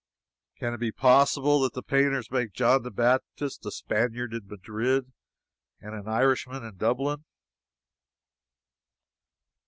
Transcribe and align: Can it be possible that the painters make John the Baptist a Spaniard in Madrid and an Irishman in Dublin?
Can 0.57 0.73
it 0.73 0.79
be 0.79 0.91
possible 0.91 1.59
that 1.59 1.73
the 1.73 1.83
painters 1.83 2.31
make 2.31 2.53
John 2.53 2.81
the 2.81 2.89
Baptist 2.89 3.63
a 3.67 3.71
Spaniard 3.71 4.33
in 4.33 4.47
Madrid 4.47 5.13
and 5.79 5.93
an 5.93 6.07
Irishman 6.07 6.63
in 6.63 6.75
Dublin? 6.77 7.23